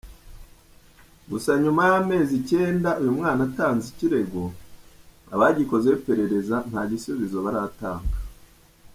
[1.31, 4.41] Gusa nyuma y’amezi icyenda uyu mwana atanze ikirego,
[5.33, 8.17] abagikozeho iperereza nta gisubizo baratanga.